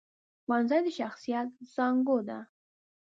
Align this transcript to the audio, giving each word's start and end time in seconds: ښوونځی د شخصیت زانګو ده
ښوونځی 0.43 0.79
د 0.85 0.87
شخصیت 0.99 1.47
زانګو 1.73 2.17
ده 2.27 2.39